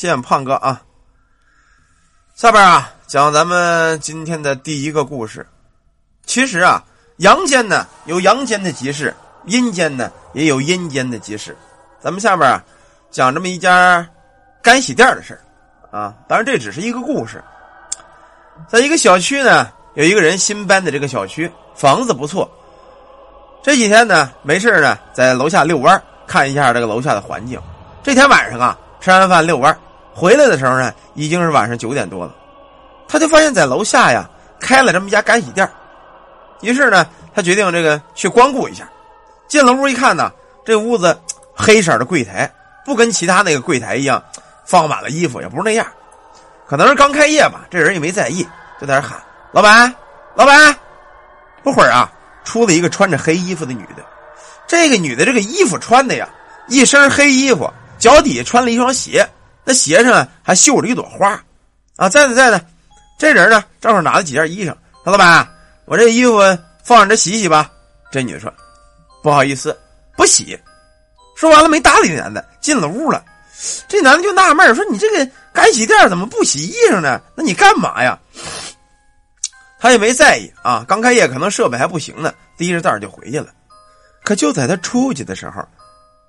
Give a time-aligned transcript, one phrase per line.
[0.00, 0.80] 见胖哥啊。
[2.34, 5.46] 下边啊，讲咱们今天的第一个故事。
[6.24, 6.82] 其实啊，
[7.18, 11.54] 阳间呢有阳间的集市，阴间呢也有阴间的集市。
[12.00, 12.64] 咱们下边啊，
[13.10, 14.08] 讲这么一家
[14.62, 15.38] 干洗店的事
[15.90, 16.14] 啊。
[16.26, 17.44] 当然，这只是一个故事。
[18.68, 22.50] 在一个小区呢，有一个人新搬的这个小区，房子不错。
[23.62, 27.60] 这几天呢，没事呢，在楼下遛弯，看一下这个楼下的环境。
[28.02, 29.78] 这天晚上啊，吃完饭遛弯，
[30.14, 32.34] 回来的时候呢，已经是晚上九点多了。
[33.08, 34.28] 他就发现，在楼下呀，
[34.60, 35.68] 开了这么一家干洗店。
[36.60, 38.88] 于是呢，他决定这个去光顾一下。
[39.48, 40.30] 进了屋一看呢，
[40.64, 41.18] 这屋子
[41.54, 42.50] 黑色的柜台，
[42.84, 44.22] 不跟其他那个柜台一样，
[44.64, 45.86] 放满了衣服，也不是那样。
[46.68, 48.46] 可能是刚开业吧，这人也没在意，
[48.80, 49.20] 就在那喊
[49.52, 49.92] ：“老板，
[50.34, 50.74] 老板！”
[51.64, 52.10] 不会儿啊。
[52.42, 54.02] 出了一个穿着黑衣服的女的，
[54.66, 56.28] 这个女的这个衣服穿的呀，
[56.68, 59.24] 一身黑衣服，脚底下穿了一双鞋，
[59.64, 61.42] 那鞋上还绣着一朵花，
[61.96, 62.60] 啊，在呢在呢，
[63.18, 65.48] 这人呢正好拿了几件衣裳，老板，
[65.84, 66.38] 我这衣服
[66.82, 67.70] 放这洗洗吧。
[68.10, 68.52] 这女的说
[69.22, 69.78] ：“不好意思，
[70.16, 70.58] 不洗。”
[71.36, 73.24] 说完了没搭理这男的，进了屋了。
[73.86, 77.20] 这男的就纳闷说：“你这个干洗店怎么不洗衣裳呢？
[77.34, 78.18] 那你干嘛呀？”
[79.78, 83.46] 他也没在意啊，刚开业可能设备还不行呢，提着袋就回去了。
[84.24, 85.66] 可就在他出去的时候，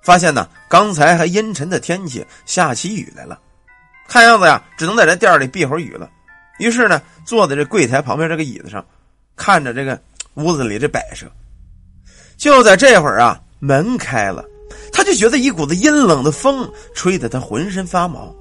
[0.02, 3.38] 发现呢，刚才还阴沉的天气下起雨来了。
[4.08, 6.10] 看样子呀，只能在这店里避会儿雨了。
[6.58, 8.84] 于是呢，坐在这柜台旁边这个椅子上，
[9.36, 9.98] 看着这个
[10.34, 11.26] 屋子里这摆设。
[12.36, 14.44] 就在这会儿啊，门开了，
[14.92, 18.34] 他就觉得一股子阴冷的风吹得他浑身发毛。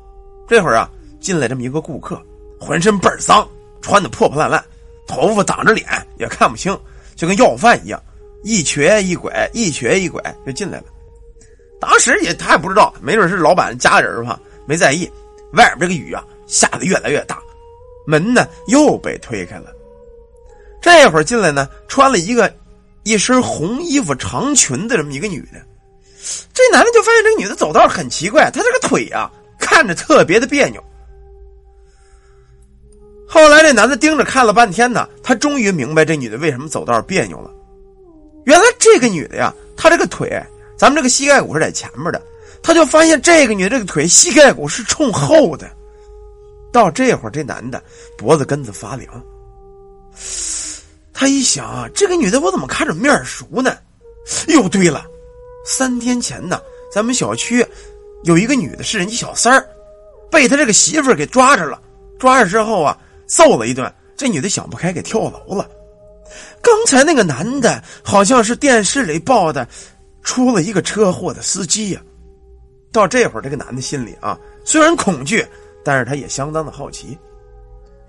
[0.47, 2.21] 这会儿啊，进来这么一个顾客，
[2.59, 3.47] 浑身倍儿脏，
[3.81, 4.61] 穿的破破烂烂。
[5.07, 5.85] 头发挡着脸
[6.17, 6.77] 也看不清，
[7.15, 8.01] 就跟要饭一样，
[8.43, 10.85] 一瘸一拐，一瘸一拐就进来了。
[11.81, 15.11] 当时也他也不知道，没准是老板家人吧，没在意。
[15.53, 17.41] 外边这个雨啊下的越来越大，
[18.05, 19.73] 门呢又被推开了。
[20.81, 22.53] 这会儿进来呢，穿了一个
[23.03, 25.59] 一身红衣服长裙的这么一个女的。
[26.53, 30.81] 这男的就发现这个女的走道很奇怪，她这个腿啊看着特别的别扭。
[33.27, 37.49] 后来，这男的盯着看了半天呢，他终于明白这女的为什么走道别扭了。
[38.45, 40.29] 原来这个女的呀，她这个腿，
[40.81, 42.19] 咱们这个膝盖骨是在前面的，
[42.63, 45.69] 他就发现这个女的这个腿膝盖骨是冲后的。
[46.73, 47.79] 到这会儿，这男的
[48.17, 49.23] 脖子根子发凉。
[51.13, 53.77] 他一想啊，这个女的我怎么看着面熟呢？
[54.47, 55.05] 哟，对了，
[55.67, 56.59] 三天前呢，
[56.91, 57.63] 咱们小区
[58.23, 59.63] 有一个女的是人家小三儿，
[60.31, 61.79] 被他这个媳妇儿给抓着了，
[62.17, 62.97] 抓着之后啊。
[63.27, 65.69] 揍了一顿，这女的想不开，给跳楼了。
[66.61, 69.67] 刚才那个男的，好像是电视里报的，
[70.23, 72.01] 出了一个车祸的司机呀。
[72.91, 75.45] 到这会儿，这个男的心里啊，虽然恐惧，
[75.83, 77.17] 但是他也相当的好奇。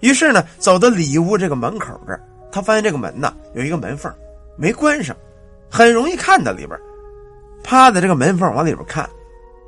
[0.00, 4.12] 于是呢，走到里屋这个门口这儿，他发现这个门呢有一个门缝，
[4.56, 5.17] 没关上，
[5.71, 6.78] 很容易看到里边。
[7.62, 9.09] 趴在这个门缝往里边看，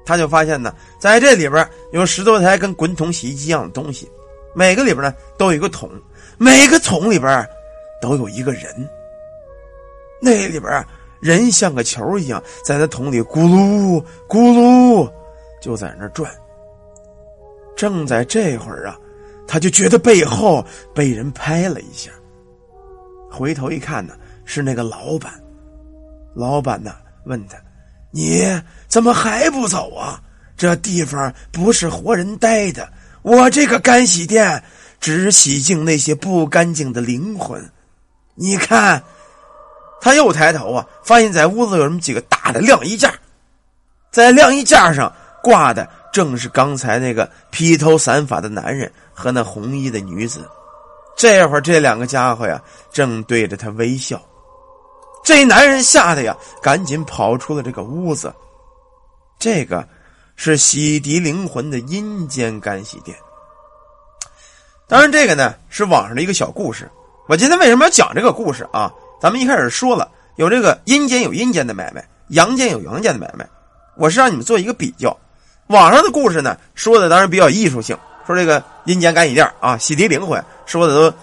[0.04, 4.10] 他就发现呢，在这里边有十多台跟滚筒洗衣机一样的东西。
[4.52, 5.88] 每个里边呢都有一个桶，
[6.36, 7.48] 每个桶里边
[8.02, 8.64] 都有一个人。
[10.20, 10.84] 那里边
[11.24, 15.10] 人像个球一样，在那桶里咕噜咕噜
[15.58, 16.30] 就在那转。
[17.74, 18.98] 正在这会儿啊，
[19.48, 20.62] 他就觉得背后
[20.94, 22.10] 被人拍了一下，
[23.30, 24.12] 回头一看呢，
[24.44, 25.32] 是那个老板。
[26.34, 27.56] 老板呢问他
[28.12, 28.44] ：“你
[28.86, 30.20] 怎么还不走啊？
[30.58, 32.86] 这地方不是活人待的。”
[33.24, 34.62] 我这个干洗店
[35.00, 37.66] 只洗净那些不干净的灵魂。
[38.34, 39.02] 你看，
[40.04, 43.10] 他又抬头啊，发现在屋子有这么几个大的晾衣架，
[44.10, 45.10] 在晾衣架上
[45.42, 50.46] 挂的正是刚才那个披头散发的男人和那红衣的女子。
[51.16, 52.60] 这会儿，这两个家伙呀，
[52.92, 54.20] 正对着他微笑。
[55.24, 58.30] 这男人吓得呀，赶紧跑出了这个屋子。
[59.38, 59.88] 这个。
[60.36, 63.16] 是洗涤灵魂的阴间干洗店。
[64.88, 66.90] 当然，这个呢是网上的一个小故事。
[67.28, 68.92] 我今天为什么要讲这个故事啊？
[69.24, 70.06] 咱们一开始说了，
[70.36, 73.48] 有这个阴间有阴间的买卖，阳间有阳间的买卖。
[73.96, 75.16] 我是让你们做一个比较。
[75.68, 81.16] 网上的故事呢，说的当然比较艺术性，说这个阴间干洗店啊，洗涤灵魂，说的都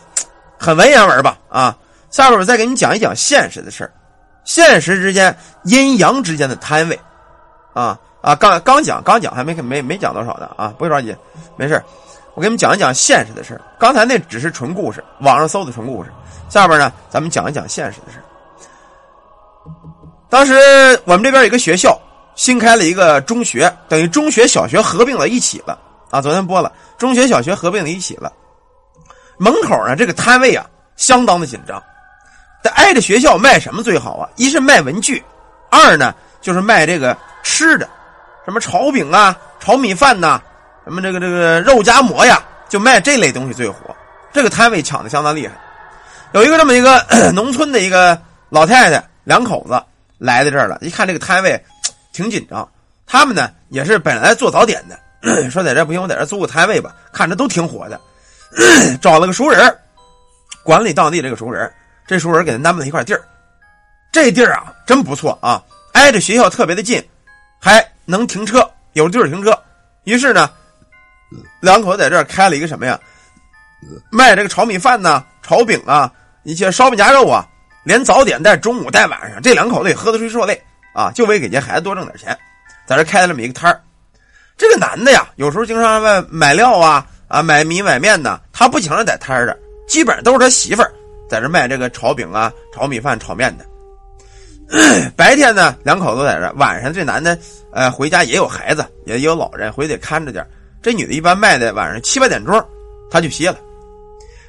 [0.57, 1.77] 很文言文吧啊。
[2.09, 3.88] 下边我再给你讲一讲现实的事
[4.45, 7.00] 现实之间阴阳之间的摊位
[7.74, 8.00] 啊。
[8.21, 10.74] 啊，刚刚讲，刚讲，还没没没讲多少呢啊！
[10.75, 11.15] 不用着急，
[11.56, 11.80] 没事
[12.33, 16.09] 我给你们讲一讲现实的事刚才那只是纯故事，网上搜的纯故事。
[16.49, 18.19] 下边呢，咱们讲一讲现实的事
[20.29, 20.53] 当时
[21.05, 21.99] 我们这边有一个学校
[22.35, 25.77] 新开了一个中学，等于中学、小学合并到一起了。
[26.09, 28.31] 啊，昨天播了，中学小学合并在一起了。
[29.37, 31.81] 门口呢，这个摊位啊，相当的紧张。
[32.63, 34.29] 得挨着学校卖什么最好啊？
[34.35, 35.23] 一是卖文具，
[35.69, 37.89] 二呢就是卖这个吃的，
[38.45, 40.41] 什么炒饼啊、炒米饭呐，
[40.83, 43.95] 什么这个这个肉夹馍呀，就卖这类东西最火。
[44.33, 45.53] 这个摊位抢的相当厉害。
[46.31, 48.19] 有一个这么一个 农村的一个
[48.49, 49.81] 老太太两口子
[50.17, 51.61] 来到这儿了，一看这个摊位
[52.13, 52.67] 挺紧张，
[53.05, 54.97] 他们呢也是本来做早点的，
[55.51, 57.99] 说在这不行，我在这租个摊位吧，看着都挺火的。
[59.01, 59.77] 找了个熟人
[60.63, 61.71] 管理当地这个熟人
[62.07, 63.21] 这熟人给他安排了一块地儿，
[64.11, 65.61] 这地儿啊真不错啊，
[65.93, 67.01] 挨着学校特别的近，
[67.59, 69.57] 还能停车，有地儿停车。
[70.03, 70.49] 于是呢，
[71.59, 72.99] 两口子在这儿开了一个什么呀？
[74.09, 76.11] 卖这个炒米饭呐、炒饼啊、
[76.43, 77.47] 一些烧饼夹肉啊，
[77.83, 80.61] 连早点带中午带晚上，这两口子也喝得睡受累
[80.93, 82.37] 啊，就为给这孩子多挣点钱，
[82.85, 83.81] 在这开了这么一个摊儿。
[84.57, 87.05] 这个男的呀，有时候经常外买料啊。
[87.31, 89.57] 啊，买米买面呢，他不请人在摊儿的，
[89.87, 90.91] 基本上都是他媳妇儿
[91.29, 93.65] 在这卖这个炒饼啊、炒米饭、炒面的。
[95.15, 97.39] 白天呢，两口子在这，晚上这男的，
[97.71, 100.45] 呃，回家也有孩子，也有老人，回去得看着点。
[100.81, 102.63] 这女的一般卖的晚上七八点钟，
[103.09, 103.57] 他就歇了。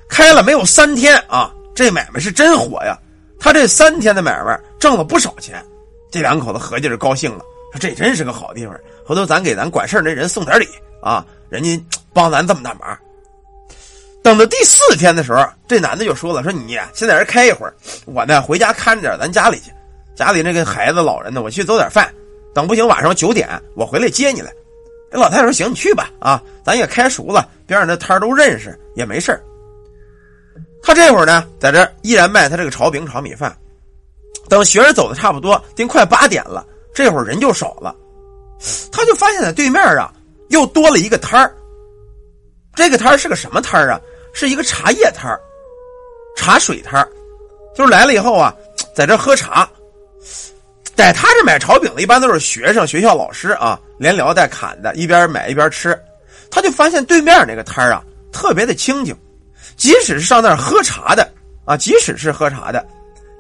[0.09, 2.99] 开了没有三天啊，这买卖是真火呀！
[3.39, 5.65] 他这三天的买卖挣了不少钱，
[6.11, 8.75] 这两口子合计着高兴了，说这真是个好地方，
[9.05, 10.69] 回头咱给咱管事那人送点礼
[11.03, 11.83] 啊，人家。
[12.15, 12.95] 帮咱这么大忙，
[14.23, 17.73] 等到第四天的时候，这男的就说了：“说你先在这开一会儿，
[18.05, 19.73] 我呢回家看着点咱家里去，
[20.15, 22.13] 家里那个孩子老人呢，我去做点饭。
[22.53, 24.53] 等不行，晚上九点我回来接你来。”
[25.13, 29.39] 这老太太说：“行，你去吧，啊，咱也开熟了，边上那摊都认识，也没事
[30.83, 33.55] 他这会儿呢，在这依然卖他这个炒饼、炒米饭。
[34.49, 37.95] 等学生走的差不多，经快八点了，这会儿人就少了，
[38.91, 40.13] 他就发现在对面啊，
[40.49, 41.55] 又多了一个摊儿。
[42.75, 44.01] 这个摊是个什么摊啊？
[44.33, 45.31] 是一个茶叶摊
[46.37, 47.07] 茶水摊
[47.75, 48.55] 就是来了以后啊，
[48.95, 49.69] 在这喝茶。
[50.95, 55.99] 在他这买炒饼的，一般都是学生、学校老师啊，连聊带侃的，一边买一边吃。
[56.51, 59.17] 他就发现对面那个摊啊，特别的清静，
[59.77, 61.27] 即使是上那儿喝茶的
[61.65, 62.87] 啊，即使是喝茶的，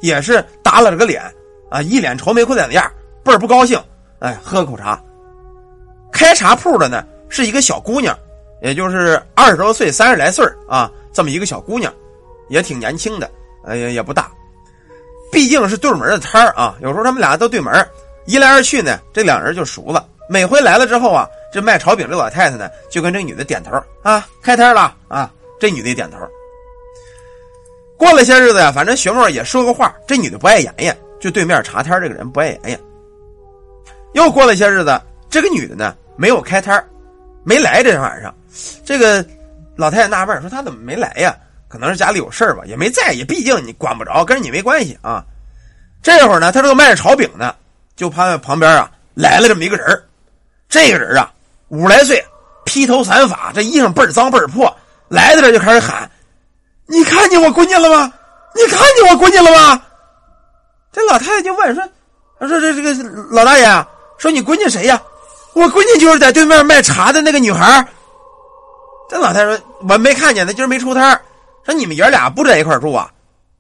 [0.00, 1.22] 也是耷拉着个脸
[1.70, 2.90] 啊，一脸愁眉苦脸的样
[3.22, 3.80] 倍儿不高兴。
[4.20, 5.00] 哎，喝口茶。
[6.12, 8.16] 开茶铺的呢，是一个小姑娘。
[8.62, 11.92] 也就是二十多岁、三十来岁啊，这么一个小姑娘，
[12.48, 13.28] 也挺年轻的，
[13.64, 14.30] 呃，也也不大。
[15.32, 17.72] 毕竟是对门的摊啊，有时候他们俩都对门，
[18.26, 20.06] 一来二去呢，这两人就熟了。
[20.28, 26.18] 每回来了之后啊，这卖炒饼这老太太呢，就跟这女的点头啊，开摊了啊，这女的也点头。
[27.96, 32.80] 过了些日子呀，反正学妹也说过话，这女的不爱言言，就对面茶摊这个人不爱言言。
[34.12, 35.00] 又过了些日子，
[35.30, 36.84] 这个女的呢，没有开摊
[37.42, 38.34] 没来这天晚上。
[38.84, 39.24] 这个
[39.76, 41.34] 老太太纳闷说：“他怎么没来呀？
[41.72, 43.24] 可能是家里有事吧，也没在意。
[43.24, 45.24] 毕竟你管不着，跟你没关系啊。”
[46.04, 47.54] 这会儿呢，他正卖着炒饼呢，
[47.96, 50.02] 就怕旁边啊来了这么一个人
[50.68, 51.32] 这个人啊，
[51.68, 52.22] 五十来岁，
[52.64, 54.76] 披头散发，这衣裳倍儿脏倍儿破，
[55.08, 56.10] 来到这就开始喊
[56.86, 58.12] ：“你看见我闺女了吗？
[58.54, 59.82] 你看见我闺女了吗？”
[60.92, 61.82] 这老太太就问说
[62.46, 62.92] ：“说这这个
[63.30, 63.86] 老大爷，
[64.18, 65.00] 说你闺女谁呀？
[65.54, 67.86] 我闺女就是在对面卖茶的那个女孩。”
[69.08, 69.58] 这老太太说
[69.88, 71.20] ：“我没看见，她今儿没出摊
[71.64, 73.10] 说你们爷俩不在一块住啊？”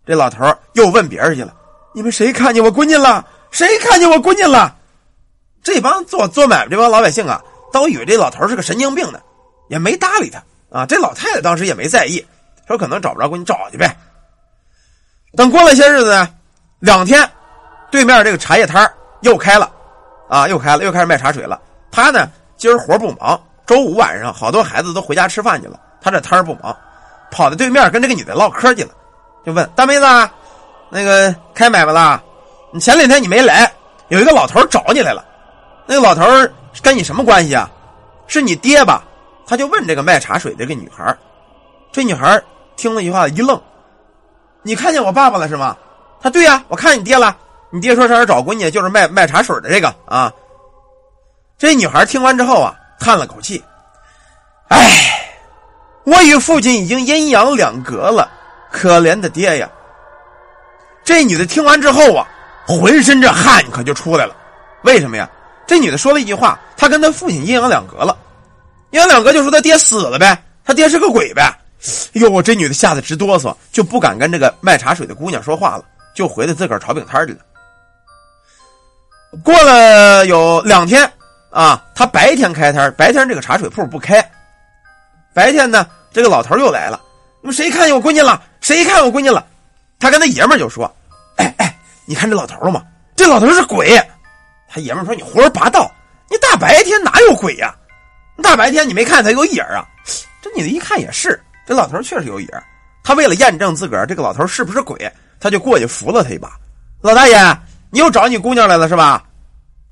[0.06, 1.54] 这老头又问别人去了
[1.94, 3.24] ：“你们谁看见我闺女了？
[3.50, 4.76] 谁看见我闺女了？”
[5.62, 7.40] 这帮做做买卖这帮老百姓啊，
[7.72, 9.20] 都以为这老头是个神经病呢，
[9.68, 10.42] 也没搭理他
[10.76, 10.84] 啊。
[10.84, 12.24] 这老太太当时也没在意，
[12.66, 13.96] 说可能找不着闺女，找去呗。
[15.36, 16.28] 等过了些日子呢，
[16.80, 17.30] 两天，
[17.92, 19.70] 对面这个茶叶摊又开了，
[20.28, 21.60] 啊，又开了，又开始卖茶水了。
[21.92, 23.40] 他呢，今儿活不忙。
[23.64, 26.76] 周五晚上，好多孩子都回家吃饭去了，他这摊儿不忙，
[27.32, 28.90] 跑到对面跟这个女的唠嗑去了，
[29.44, 30.06] 就问大妹子，
[30.88, 32.22] 那个开买卖了？
[32.72, 33.68] 你前两天你没来，
[34.08, 35.24] 有一个老头找你来了，
[35.86, 36.22] 那个老头
[36.82, 37.68] 跟你什么关系啊？
[38.28, 39.02] 是你爹吧？
[39.46, 41.16] 他就问这个卖茶水的这个女孩
[41.90, 42.40] 这女孩
[42.76, 43.60] 听了一句话一愣，
[44.62, 45.76] 你看见我爸爸了是吗？
[46.20, 47.36] 他对呀，我看你爹了，
[47.70, 50.32] 你爹说上这找闺女就是卖卖茶水的这个啊。
[51.58, 52.76] 这女孩听完之后啊。
[53.04, 53.60] 叹了口气，
[54.68, 54.78] 唉，
[56.04, 58.30] 我与父亲已经阴阳两隔了，
[58.70, 59.70] 可怜的爹呀！
[61.04, 62.26] 这女的听完之后啊，
[62.66, 64.34] 浑身这汗可就出来了。
[64.82, 65.30] 为什么呀？
[65.66, 68.16] 这女的说了一句话：“她跟她父亲阴阳两隔了。”
[68.90, 71.42] 阴阳两隔就说她爹死了呗，她爹是个鬼呗。
[72.14, 77.38] 哎呦，这女的吓得直哆嗦，就不敢跟这个卖茶水的姑娘说话了，就回到自个儿炒饼摊去了。
[79.44, 81.10] 过了有两天。
[81.50, 84.26] 啊，他白天开摊白天这个茶水铺不开，
[85.34, 87.00] 白天呢，这个老头又来了，
[87.40, 88.42] 你们谁看见我闺女了？
[88.60, 89.46] 谁看我闺女了？
[89.98, 90.84] 他跟他爷们就说
[91.36, 92.82] ：“哎哎，你看这老头了吗？
[93.16, 93.98] 这老头是鬼。”
[94.68, 95.90] 他爷们说：“你胡说八道！
[96.30, 97.74] 你大白天哪有鬼呀？
[98.42, 99.86] 大白天你没看他有影啊？”
[100.42, 102.48] 这女的一看也是，这老头确实有影
[103.04, 105.10] 他为了验证自个儿这个老头是不是鬼，
[105.40, 106.52] 他就过去扶了他一把。
[107.00, 107.36] 老大爷，
[107.90, 109.24] 你又找你姑娘来了是吧？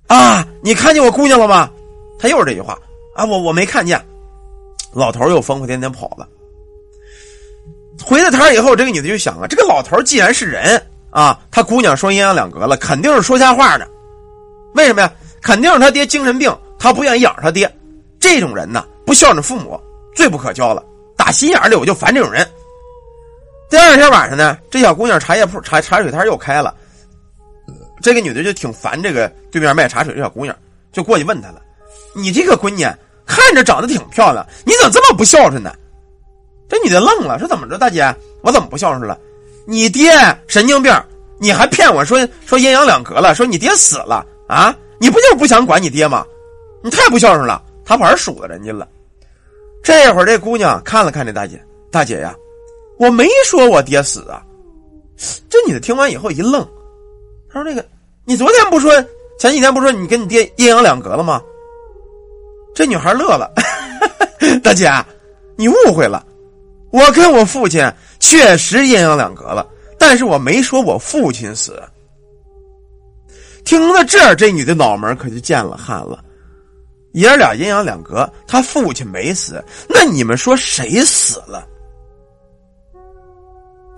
[0.07, 1.71] 啊，你看见我姑娘了吗？
[2.19, 2.77] 他又是这句话
[3.15, 4.05] 啊，我我没看见。
[4.93, 6.29] 老头又疯疯癫癫跑了。
[8.05, 10.81] 回到摊以后，这个女的就想啊，这个老头既然是人
[11.11, 13.87] 啊，他姑娘说阴阳两隔了，肯定是说瞎话呢。
[14.75, 15.13] 为什么呀？
[15.43, 17.71] 肯定是他爹精神病，他不愿意养他爹。
[18.19, 19.81] 这种人呢，不孝顺父母，
[20.15, 20.85] 最不可交了。
[21.17, 22.47] 打心眼里我就烦这种人。
[23.69, 26.75] 第二天晚上呢，这小姑娘茶叶铺茶茶水摊又开了，
[28.03, 30.57] 这个女的就挺烦这个对面卖茶水这小姑娘，
[30.93, 31.61] 就过去问她了
[32.17, 32.87] ：“你这个闺女
[33.31, 35.73] 看着长得挺漂亮，你怎么这么不孝顺呢？”
[36.69, 39.17] 这女的愣了，说：“怎么着，大姐，我怎么不孝顺了？
[39.67, 40.13] 你爹
[40.49, 40.93] 神经病，
[41.39, 44.75] 你还骗我说说阴阳两隔了，说你爹死了啊？
[44.99, 46.27] 你不就是不想管你爹吗？
[46.83, 48.89] 你太不孝顺了，他反而数落人家了。
[49.83, 51.61] 这会儿这姑娘看了看这大姐，
[51.91, 52.35] 大姐呀，
[52.99, 54.43] 我没说我爹死啊。
[55.49, 56.67] 这女的听完以后一愣，
[57.53, 57.85] 她说：‘这个，
[58.25, 58.93] 你昨天不说，
[59.39, 61.43] 前几天不说你跟你爹阴阳两隔了吗？’
[62.81, 63.53] 这女孩乐了，
[64.65, 64.91] 大姐，
[65.55, 66.27] 你误会了。”
[66.91, 67.87] 我跟我父亲
[68.19, 69.69] 确实阴阳两隔了，
[69.99, 71.79] 但是我没说我父亲死。
[73.67, 76.25] 听到这儿，这女的脑门可就见了汗了。
[77.13, 81.69] 爷俩阴阳两隔，他父亲没死，那你们说谁死了？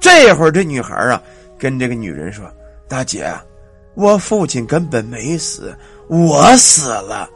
[0.01, 1.23] 这会儿，这女孩啊，
[1.57, 2.45] 跟这个女人说
[2.89, 3.33] ：“大姐，
[3.95, 5.73] 我父亲根本没死，
[6.09, 7.31] 我死了，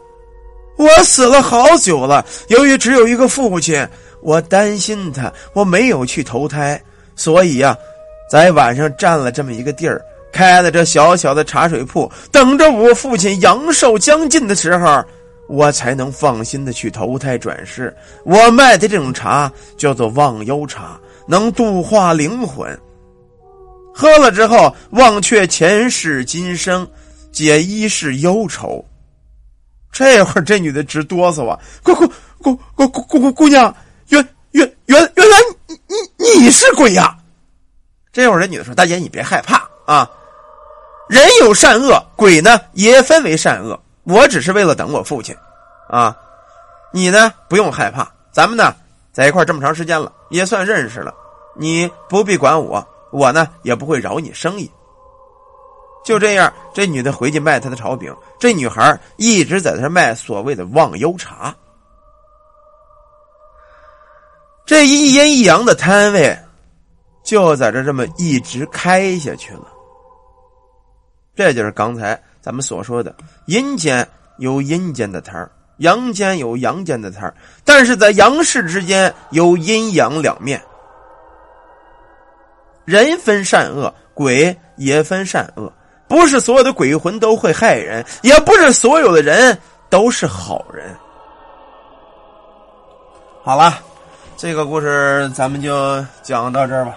[0.76, 2.24] 我死了好久了。
[2.48, 3.86] 由于只有一个父亲。”
[4.22, 6.80] 我担心他，我没有去投胎，
[7.14, 7.76] 所以呀，
[8.28, 10.02] 在晚上占了这么一个地儿，
[10.32, 15.04] 开了这小小的茶水铺，等着我父亲阳寿将尽的时候，
[15.48, 17.94] 我才能放心的去投胎转世。
[18.24, 22.76] 我卖的这种茶叫做忘忧茶，能度化灵魂，
[23.94, 26.88] 喝了之后忘却前世今生，
[27.30, 28.84] 解一世忧愁。
[29.96, 31.58] 这会儿这女的直哆嗦啊！
[31.82, 32.06] 姑姑
[32.42, 33.74] 姑姑姑姑姑娘。
[34.08, 37.16] 原原原原来你你你是鬼呀！
[38.12, 40.06] 这会儿这女的说：“大姐，你别害怕啊，
[41.08, 43.82] 人有善恶，鬼呢也分为善恶。
[44.02, 45.34] 我只是为了等我父亲，
[45.88, 46.14] 啊，
[46.92, 48.06] 你呢不用害怕。
[48.30, 48.76] 咱们呢
[49.14, 51.14] 在一块这么长时间了，也算认识了。
[51.54, 54.70] 你不必管我，我呢也不会扰你生意。”
[56.06, 61.52] 就这样，这女的回去卖她的炒饼，这女孩一直在这卖所谓的忘忧茶。
[64.64, 66.38] 这一阴一阳的摊位，
[67.24, 69.66] 就在这这么一直开下去了。
[71.34, 73.12] 这就是刚才咱们所说的，
[73.46, 74.08] 阴间
[74.38, 77.34] 有阴间的摊，阳间有阳间的摊，
[77.64, 80.62] 但是在阳世之间有阴阳两面。
[82.84, 85.72] 人分善恶，鬼也分善恶，
[86.08, 89.58] 不是所有的鬼魂都会害人，也不是所有的人
[89.88, 90.94] 都是好人。
[93.42, 93.78] 好了。
[94.38, 96.94] 这个故事咱们就讲到这儿吧。